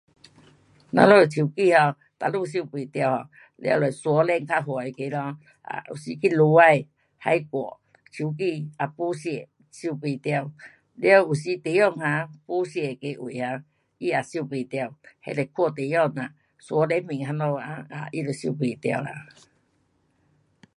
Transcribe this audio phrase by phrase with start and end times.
[0.95, 6.87] 我们的手机 um 哪里收不到，了就山顶较远那个咯，啊有时去下海，
[7.19, 7.47] 海外，
[8.09, 9.47] 手机也没线。
[9.71, 10.51] 收不到，
[10.95, 13.63] 了有时地方啊，没线那个位哈，他
[13.99, 14.95] 也收不到，
[15.27, 19.09] 那得看地方呐，山顶面那边 um 他就收不到了。